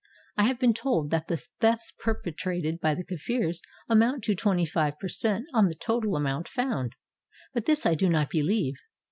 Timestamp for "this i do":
7.65-8.09